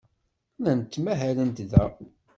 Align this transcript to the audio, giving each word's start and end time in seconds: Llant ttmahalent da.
Llant 0.57 0.87
ttmahalent 0.91 1.57
da. 1.71 1.85